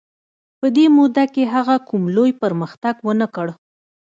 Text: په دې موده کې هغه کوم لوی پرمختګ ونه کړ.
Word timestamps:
په 0.59 0.67
دې 0.75 0.85
موده 0.95 1.25
کې 1.33 1.43
هغه 1.53 1.75
کوم 1.87 2.03
لوی 2.15 2.31
پرمختګ 2.41 2.95
ونه 3.07 3.27
کړ. 3.35 3.47